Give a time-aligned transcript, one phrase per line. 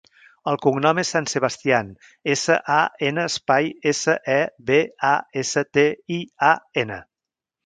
[0.51, 1.91] El cognom és San Sebastian:
[2.35, 4.39] essa, a, ena, espai, essa, e,
[4.71, 4.81] be,
[5.11, 5.13] a,
[5.45, 5.87] essa, te,
[6.19, 7.01] i, a, ena.